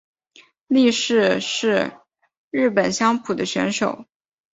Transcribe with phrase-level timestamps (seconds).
[0.65, 1.91] 力士是
[2.49, 4.05] 日本相扑的选手。